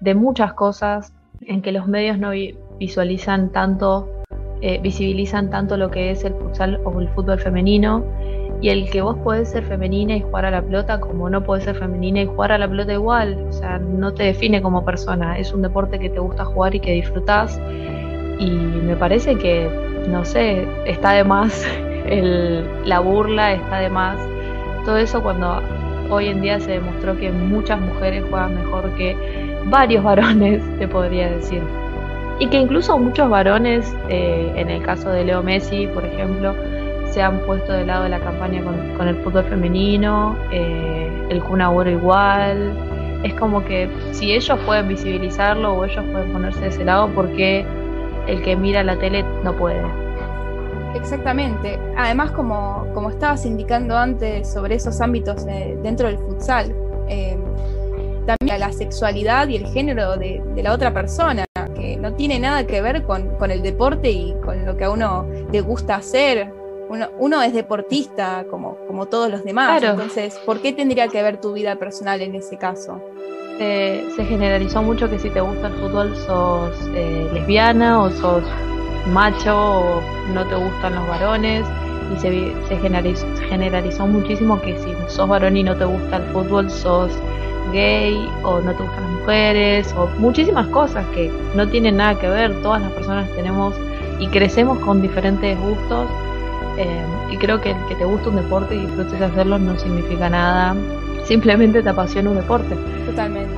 [0.00, 4.08] de muchas cosas, en que los medios no vi- visualizan tanto,
[4.60, 8.04] eh, visibilizan tanto lo que es el futsal o el fútbol femenino
[8.60, 11.64] y el que vos podés ser femenina y jugar a la pelota como no podés
[11.64, 15.38] ser femenina y jugar a la pelota igual, o sea, no te define como persona,
[15.38, 17.60] es un deporte que te gusta jugar y que disfrutás
[18.38, 19.70] y me parece que,
[20.08, 21.64] no sé, está de más
[22.06, 24.18] el- la burla, está de más
[24.84, 25.62] todo eso cuando
[26.10, 29.16] hoy en día se demostró que muchas mujeres juegan mejor que
[29.66, 31.62] varios varones, te podría decir.
[32.38, 36.54] Y que incluso muchos varones, eh, en el caso de Leo Messi, por ejemplo,
[37.10, 41.42] se han puesto de lado de la campaña con, con el fútbol femenino, eh, el
[41.42, 42.72] Kun Agüero igual.
[43.22, 47.64] Es como que si ellos pueden visibilizarlo o ellos pueden ponerse de ese lado, porque
[48.26, 50.03] el que mira la tele no puede?
[50.94, 51.78] Exactamente.
[51.96, 56.74] Además, como, como estabas indicando antes sobre esos ámbitos eh, dentro del futsal,
[57.08, 57.36] eh,
[58.26, 62.66] también la sexualidad y el género de, de la otra persona, que no tiene nada
[62.66, 66.50] que ver con, con el deporte y con lo que a uno le gusta hacer.
[66.88, 69.94] Uno, uno es deportista como, como todos los demás, Claro.
[69.94, 73.00] entonces, ¿por qué tendría que ver tu vida personal en ese caso?
[73.58, 78.42] Eh, se generalizó mucho que si te gusta el fútbol sos eh, lesbiana o sos
[79.12, 80.02] macho o
[80.32, 81.64] no te gustan los varones
[82.14, 86.22] y se, se generalizó, generalizó muchísimo que si sos varón y no te gusta el
[86.24, 87.10] fútbol sos
[87.72, 92.28] gay o no te gustan las mujeres o muchísimas cosas que no tienen nada que
[92.28, 93.74] ver, todas las personas tenemos
[94.18, 96.08] y crecemos con diferentes gustos
[96.76, 100.28] eh, y creo que el que te gusta un deporte y disfrutes hacerlo no significa
[100.28, 100.74] nada,
[101.24, 102.76] simplemente te apasiona un deporte.
[103.06, 103.54] Totalmente.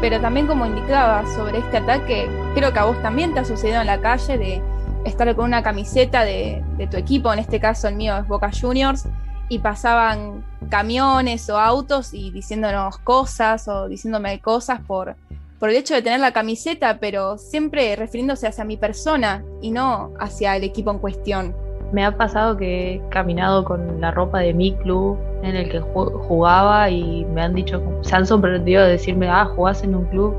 [0.00, 3.80] Pero también como indicaba sobre este ataque, creo que a vos también te ha sucedido
[3.80, 4.62] en la calle de
[5.04, 8.50] estar con una camiseta de, de tu equipo, en este caso el mío es Boca
[8.58, 9.06] Juniors,
[9.50, 15.16] y pasaban camiones o autos y diciéndonos cosas o diciéndome cosas por,
[15.58, 20.12] por el hecho de tener la camiseta, pero siempre refiriéndose hacia mi persona y no
[20.20, 21.54] hacia el equipo en cuestión.
[21.92, 25.80] Me ha pasado que he caminado con la ropa de mi club en el que
[25.80, 30.36] jugaba y me han dicho, se han sorprendido de decirme, ah, jugás en un club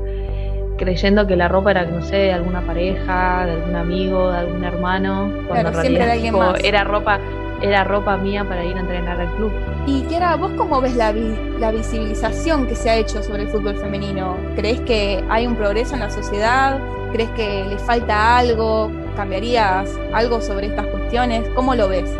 [0.82, 4.64] creyendo que la ropa era, no sé, de alguna pareja, de algún amigo, de algún
[4.64, 7.20] hermano, cuando en realidad era ropa
[7.62, 9.52] era ropa mía para ir a entrenar al club.
[9.86, 13.76] Y Kiara, ¿vos cómo ves la, la visibilización que se ha hecho sobre el fútbol
[13.76, 14.36] femenino?
[14.56, 16.80] ¿Crees que hay un progreso en la sociedad?
[17.12, 18.90] ¿Crees que le falta algo?
[19.14, 21.48] ¿Cambiarías algo sobre estas cuestiones?
[21.54, 22.12] ¿Cómo lo ves?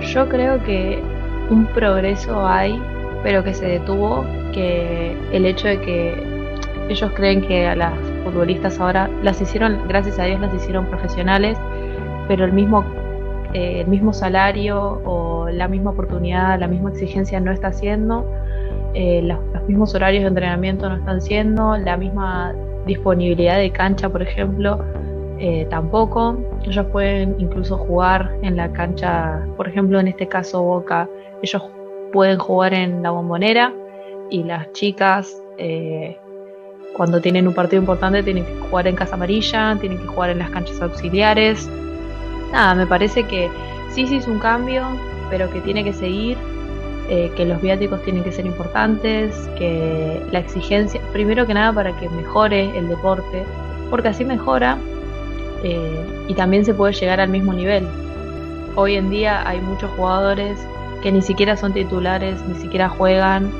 [0.00, 1.00] Yo creo que
[1.50, 2.82] un progreso hay,
[3.22, 6.39] pero que se detuvo, que el hecho de que
[6.90, 11.56] ellos creen que a las futbolistas ahora las hicieron, gracias a Dios las hicieron profesionales,
[12.28, 12.84] pero el mismo
[13.52, 18.24] eh, el mismo salario o la misma oportunidad, la misma exigencia no está siendo,
[18.94, 22.54] eh, los, mismos horarios de entrenamiento no están siendo, la misma
[22.86, 24.84] disponibilidad de cancha, por ejemplo,
[25.38, 26.36] eh, tampoco.
[26.64, 31.08] Ellos pueden incluso jugar en la cancha, por ejemplo, en este caso Boca,
[31.42, 31.62] ellos
[32.12, 33.72] pueden jugar en la bombonera
[34.30, 35.36] y las chicas
[36.92, 40.38] cuando tienen un partido importante tienen que jugar en Casa Amarilla, tienen que jugar en
[40.38, 41.68] las canchas auxiliares,
[42.52, 43.48] nada, me parece que
[43.92, 44.86] sí, sí es un cambio,
[45.30, 46.36] pero que tiene que seguir,
[47.08, 51.96] eh, que los viáticos tienen que ser importantes, que la exigencia, primero que nada para
[51.96, 53.44] que mejore el deporte,
[53.88, 54.78] porque así mejora
[55.62, 57.86] eh, y también se puede llegar al mismo nivel.
[58.76, 60.58] Hoy en día hay muchos jugadores
[61.02, 63.50] que ni siquiera son titulares, ni siquiera juegan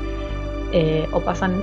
[0.71, 1.61] eh, o pasan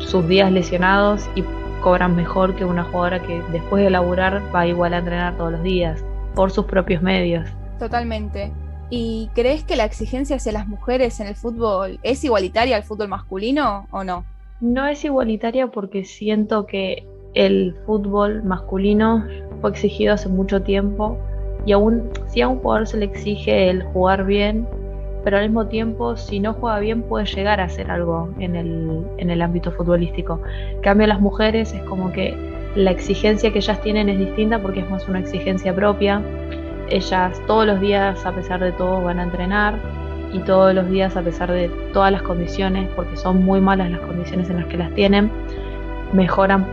[0.00, 1.44] sus días lesionados y
[1.82, 5.62] cobran mejor que una jugadora que después de laburar va igual a entrenar todos los
[5.62, 7.48] días, por sus propios medios.
[7.78, 8.52] Totalmente.
[8.90, 13.08] ¿Y crees que la exigencia hacia las mujeres en el fútbol es igualitaria al fútbol
[13.08, 14.24] masculino o no?
[14.60, 19.24] No es igualitaria porque siento que el fútbol masculino
[19.60, 21.16] fue exigido hace mucho tiempo
[21.64, 24.66] y aún si a un jugador se le exige el jugar bien,
[25.22, 29.04] pero al mismo tiempo, si no juega bien, puede llegar a hacer algo en el,
[29.18, 30.40] en el ámbito futbolístico.
[30.74, 32.34] En cambio, las mujeres es como que
[32.74, 36.22] la exigencia que ellas tienen es distinta porque es más una exigencia propia.
[36.88, 39.74] Ellas todos los días, a pesar de todo, van a entrenar
[40.32, 44.00] y todos los días, a pesar de todas las condiciones, porque son muy malas las
[44.00, 45.30] condiciones en las que las tienen,
[46.12, 46.66] mejoran,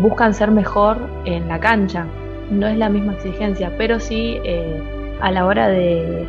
[0.00, 2.06] buscan ser mejor en la cancha.
[2.50, 4.80] No es la misma exigencia, pero sí eh,
[5.20, 6.26] a la hora de,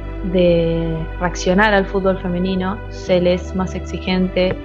[1.20, 4.56] reaccionar al fútbol femenino se les es más exigente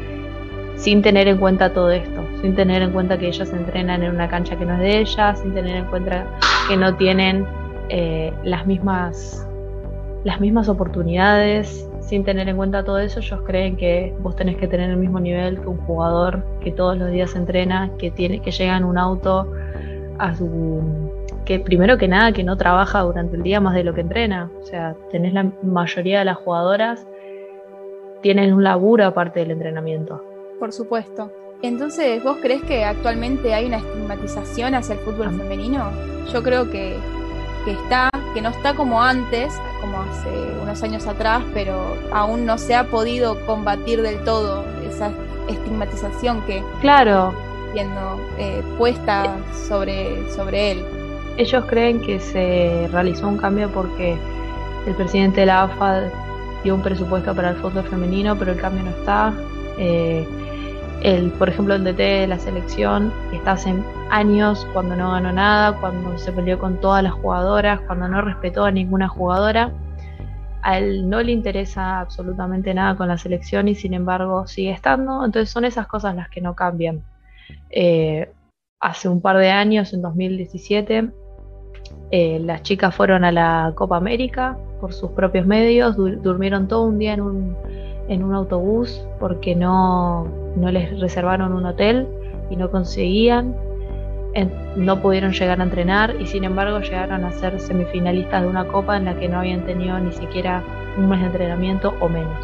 [0.77, 4.29] sin tener en cuenta todo esto, sin tener en cuenta que ellas entrenan en una
[4.29, 6.27] cancha que no es de ellas, sin tener en cuenta
[6.69, 7.47] que no tienen
[7.91, 9.47] eh, las mismas
[10.25, 14.69] las mismas oportunidades, sin tener en cuenta todo eso, ellos creen que vos tenés que
[14.69, 18.51] tener el mismo nivel que un jugador que todos los días entrena, que tiene que
[18.51, 19.51] llega en un auto
[20.19, 21.10] a su
[21.51, 24.49] que primero que nada que no trabaja durante el día más de lo que entrena.
[24.63, 27.05] O sea, tenés la mayoría de las jugadoras
[28.23, 30.23] tienen un laburo aparte del entrenamiento.
[30.61, 31.33] Por supuesto.
[31.61, 35.91] Entonces, ¿vos crees que actualmente hay una estigmatización hacia el fútbol femenino?
[36.33, 36.95] Yo creo que,
[37.65, 40.29] que está, que no está como antes, como hace
[40.63, 45.11] unos años atrás, pero aún no se ha podido combatir del todo esa
[45.49, 47.35] estigmatización que claro
[47.75, 49.37] viendo eh, puesta
[49.67, 51.00] sobre, sobre él
[51.37, 54.17] ellos creen que se realizó un cambio porque
[54.87, 56.03] el presidente de la AFA
[56.63, 59.33] dio un presupuesto para el fútbol femenino, pero el cambio no está.
[59.79, 60.27] Eh,
[61.03, 63.75] el, por ejemplo, el DT de la selección está hace
[64.11, 68.65] años cuando no ganó nada, cuando se peleó con todas las jugadoras, cuando no respetó
[68.65, 69.73] a ninguna jugadora.
[70.63, 75.25] A él no le interesa absolutamente nada con la selección y sin embargo sigue estando.
[75.25, 77.03] Entonces son esas cosas las que no cambian.
[77.71, 78.31] Eh,
[78.81, 81.11] hace un par de años, en 2017,
[82.11, 86.99] eh, las chicas fueron a la Copa América por sus propios medios, durmieron todo un
[86.99, 87.57] día en un,
[88.09, 90.27] en un autobús porque no,
[90.57, 92.09] no, les reservaron un hotel
[92.49, 93.55] y no conseguían,
[94.77, 98.97] no pudieron llegar a entrenar y sin embargo llegaron a ser semifinalistas de una copa
[98.97, 100.65] en la que no habían tenido ni siquiera
[100.97, 102.39] un mes de entrenamiento o menos.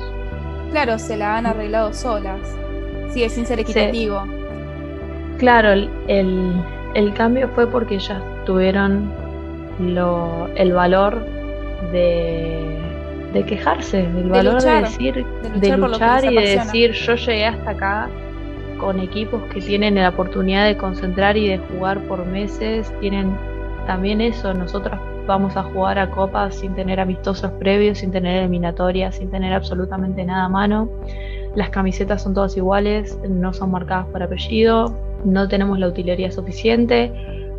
[0.70, 2.40] Claro, se la han arreglado solas,
[3.08, 4.22] sigue sin ser equitativo.
[5.38, 6.52] Claro, el,
[6.94, 9.10] el cambio fue porque ellas tuvieron
[9.78, 11.24] lo, el valor
[11.92, 12.78] de,
[13.32, 15.26] de quejarse, el valor de decir,
[15.60, 18.08] de luchar, y de decir yo llegué hasta acá
[18.78, 23.36] con equipos que tienen la oportunidad de concentrar y de jugar por meses, tienen
[23.86, 29.16] también eso, nosotros vamos a jugar a copas sin tener amistosos previos, sin tener eliminatorias,
[29.16, 30.88] sin tener absolutamente nada a mano.
[31.54, 34.94] Las camisetas son todas iguales, no son marcadas por apellido,
[35.26, 37.12] no tenemos la utilería suficiente,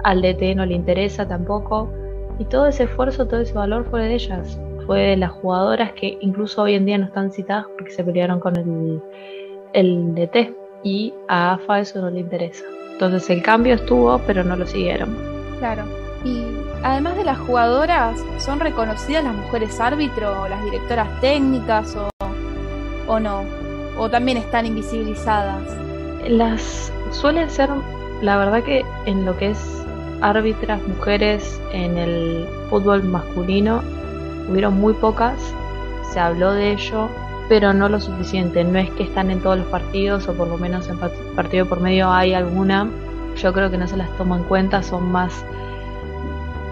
[0.03, 1.91] al DT no le interesa tampoco.
[2.39, 6.18] Y todo ese esfuerzo, todo ese valor fue de ellas, fue de las jugadoras que
[6.22, 9.01] incluso hoy en día no están citadas porque se pelearon con el,
[9.74, 12.63] el DT y a AFA eso no le interesa.
[12.93, 15.15] Entonces el cambio estuvo, pero no lo siguieron.
[15.59, 15.84] Claro.
[16.24, 16.41] Y
[16.84, 22.09] además de las jugadoras, ¿son reconocidas las mujeres árbitro, las directoras técnicas o,
[23.07, 23.43] o no?
[23.97, 25.63] ¿O también están invisibilizadas?
[26.28, 27.70] Las suelen ser,
[28.22, 29.86] la verdad que en lo que es
[30.22, 33.82] árbitras mujeres en el fútbol masculino,
[34.49, 35.53] hubieron muy pocas,
[36.11, 37.09] se habló de ello,
[37.49, 38.63] pero no lo suficiente.
[38.63, 40.97] No es que están en todos los partidos o por lo menos en
[41.36, 42.89] partido por medio hay alguna.
[43.36, 45.45] Yo creo que no se las toma en cuenta, son más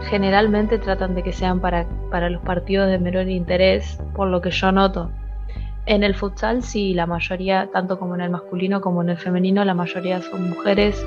[0.05, 4.51] generalmente tratan de que sean para, para los partidos de menor interés, por lo que
[4.51, 5.09] yo noto.
[5.87, 9.63] En el futsal sí, la mayoría, tanto como en el masculino como en el femenino,
[9.63, 11.05] la mayoría son mujeres,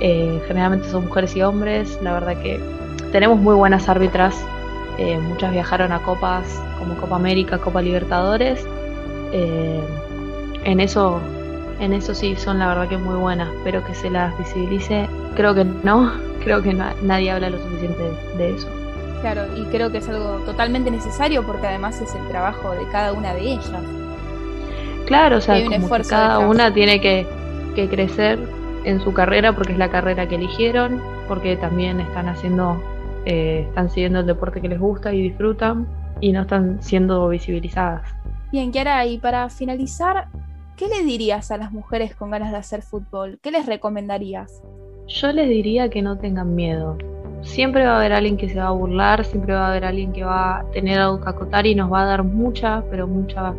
[0.00, 2.60] eh, generalmente son mujeres y hombres, la verdad que
[3.10, 4.36] tenemos muy buenas árbitras,
[4.98, 8.64] eh, muchas viajaron a copas como Copa América, Copa Libertadores,
[9.32, 9.80] eh,
[10.64, 11.20] en eso
[11.80, 15.52] en eso sí son la verdad que muy buenas, pero que se las visibilice, creo
[15.52, 16.12] que no,
[16.44, 18.04] creo que nadie habla lo suficiente
[18.38, 18.68] de, eso.
[19.20, 23.12] Claro, y creo que es algo totalmente necesario porque además es el trabajo de cada
[23.12, 24.01] una de ellas.
[25.06, 25.62] Claro, o sea,
[26.08, 27.26] cada una tiene que,
[27.74, 28.38] que crecer
[28.84, 32.82] en su carrera porque es la carrera que eligieron, porque también están haciendo,
[33.24, 35.86] eh, están siguiendo el deporte que les gusta y disfrutan
[36.20, 38.02] y no están siendo visibilizadas.
[38.50, 40.28] Bien, Kiara, y para finalizar,
[40.76, 43.38] ¿qué le dirías a las mujeres con ganas de hacer fútbol?
[43.42, 44.62] ¿Qué les recomendarías?
[45.08, 46.96] Yo les diría que no tengan miedo.
[47.42, 50.12] Siempre va a haber alguien que se va a burlar, siempre va a haber alguien
[50.12, 53.52] que va a tener algo que acotar y nos va a dar mucha, pero mucha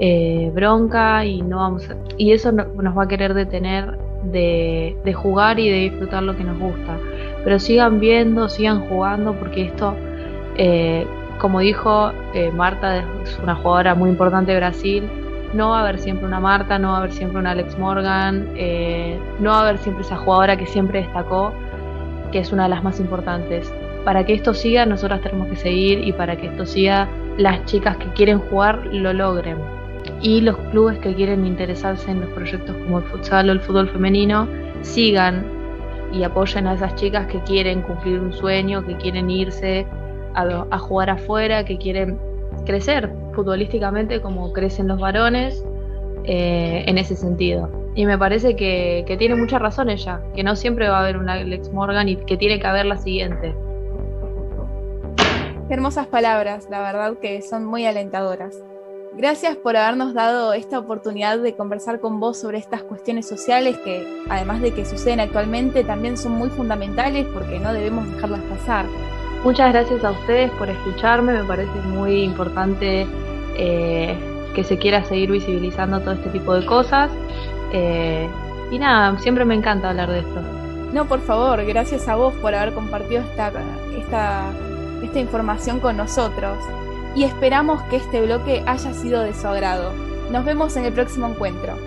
[0.00, 1.88] eh, bronca y no vamos
[2.18, 6.44] y eso nos va a querer detener de, de, jugar y de disfrutar lo que
[6.44, 6.98] nos gusta.
[7.44, 9.94] Pero sigan viendo, sigan jugando porque esto
[10.56, 11.06] eh,
[11.38, 15.08] como dijo eh, Marta, es una jugadora muy importante de Brasil.
[15.52, 18.48] No va a haber siempre una Marta, no va a haber siempre una Alex Morgan,
[18.56, 21.52] eh, no va a haber siempre esa jugadora que siempre destacó,
[22.32, 23.72] que es una de las más importantes.
[24.04, 27.96] Para que esto siga, nosotras tenemos que seguir y para que esto siga, las chicas
[27.96, 29.58] que quieren jugar lo logren.
[30.24, 33.90] Y los clubes que quieren interesarse en los proyectos como el futsal o el fútbol
[33.90, 34.48] femenino,
[34.80, 35.44] sigan
[36.14, 39.86] y apoyen a esas chicas que quieren cumplir un sueño, que quieren irse
[40.32, 42.18] a, jugar afuera, que quieren
[42.64, 45.62] crecer futbolísticamente como crecen los varones
[46.24, 47.68] eh, en ese sentido.
[47.94, 51.18] Y me parece que, que, tiene mucha razón ella, que no siempre va a haber
[51.18, 53.54] una Alex Morgan y que tiene que haber la siguiente.
[55.68, 58.56] hermosas palabras, la verdad que son muy alentadoras.
[59.16, 64.04] Gracias por habernos dado esta oportunidad de conversar con vos sobre estas cuestiones sociales que,
[64.28, 68.86] además de que suceden actualmente, también son muy fundamentales porque no debemos dejarlas pasar.
[69.44, 73.06] Muchas gracias a ustedes por escucharme, me parece muy importante
[73.56, 74.18] eh,
[74.52, 77.08] que se quiera seguir visibilizando todo este tipo de cosas.
[77.72, 78.28] Eh,
[78.72, 80.40] y nada, siempre me encanta hablar de esto.
[80.92, 83.52] No, por favor, gracias a vos por haber compartido esta,
[83.96, 84.44] esta,
[85.04, 86.58] esta información con nosotros.
[87.14, 89.92] Y esperamos que este bloque haya sido de su agrado.
[90.30, 91.78] Nos vemos en el próximo encuentro.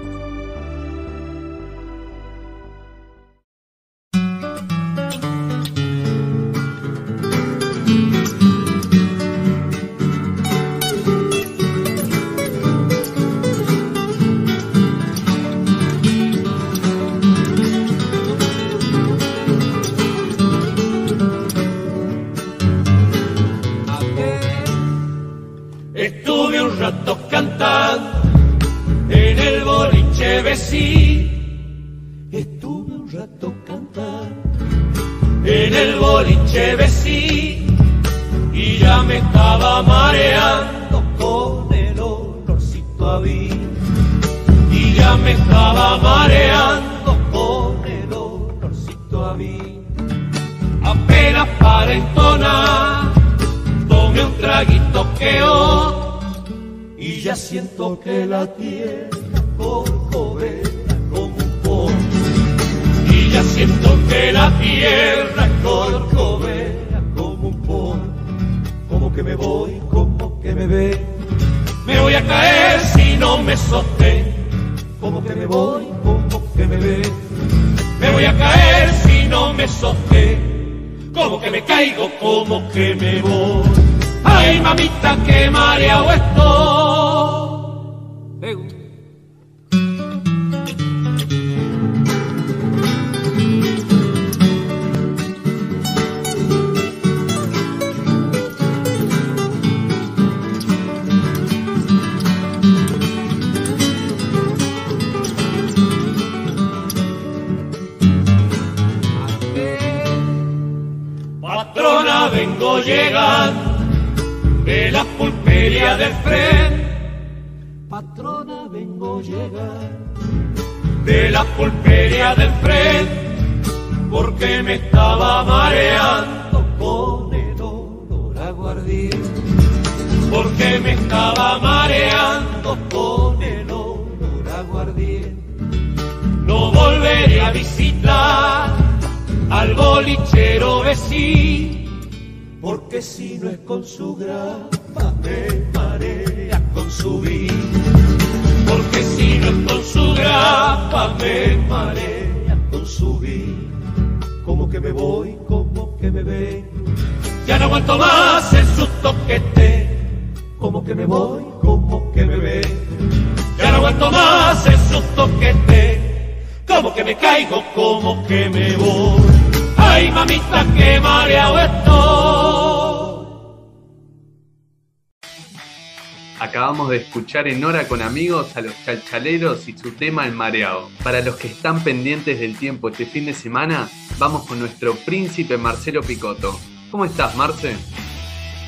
[176.89, 180.89] De escuchar en Hora con Amigos a los chalchaleros y su tema El Mareado.
[181.03, 185.57] Para los que están pendientes del tiempo este fin de semana, vamos con nuestro príncipe
[185.57, 186.57] Marcelo Picotto.
[186.89, 187.75] ¿Cómo estás, Marce?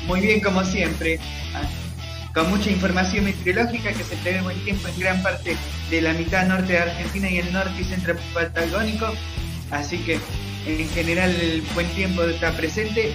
[0.06, 1.18] Muy bien, como siempre.
[1.54, 1.62] Ah,
[2.34, 5.56] con mucha información meteorológica que se prevé buen tiempo en gran parte
[5.90, 9.06] de la mitad norte de Argentina y el norte y centro patagónico.
[9.70, 10.20] Así que
[10.66, 13.14] en general el buen tiempo está presente,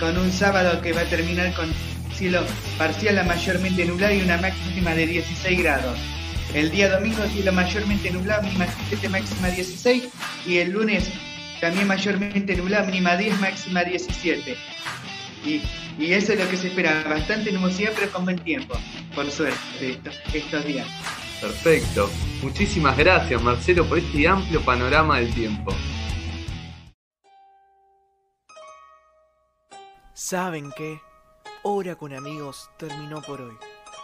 [0.00, 1.72] con un sábado que va a terminar con
[2.14, 2.42] cielo
[2.78, 5.98] parcial a mayormente nublado y una máxima de 16 grados.
[6.54, 10.08] El día domingo cielo mayormente nublado, mínima 7, máxima 16.
[10.46, 11.10] Y el lunes
[11.60, 14.56] también mayormente nublado, mínima 10, máxima 17.
[15.44, 15.62] Y,
[15.98, 18.74] y, eso es lo que se espera, bastante nubosidad pero con buen tiempo,
[19.14, 20.00] por suerte,
[20.32, 20.86] estos días.
[21.40, 22.10] Perfecto.
[22.42, 25.74] Muchísimas gracias Marcelo por este amplio panorama del tiempo.
[30.14, 31.00] ¿Saben qué?
[31.66, 33.56] Hora con amigos terminó por hoy.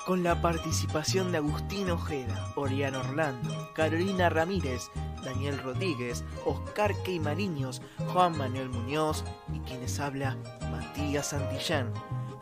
[0.06, 4.90] Con la participación de Agustín Ojeda, Oriana Orlando, Carolina Ramírez,
[5.22, 7.82] Daniel Rodríguez, Oscar Queimariños,
[8.14, 10.38] Juan Manuel Muñoz y quienes habla
[10.70, 11.92] Matías Santillán.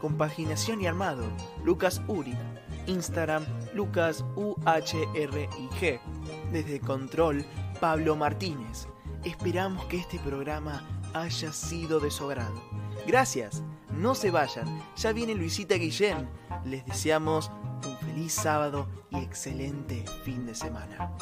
[0.00, 1.24] Compaginación y armado,
[1.64, 2.36] Lucas Uri.
[2.86, 3.44] Instagram,
[3.74, 6.00] Lucas UHRIG.
[6.52, 7.44] Desde Control,
[7.80, 8.86] Pablo Martínez.
[9.24, 12.62] Esperamos que este programa haya sido de su agrado.
[13.04, 14.66] Gracias, no se vayan,
[14.97, 16.28] ya viene Luisita Guillén.
[16.64, 17.51] Les deseamos
[17.86, 21.12] un feliz sábado y excelente fin de semana.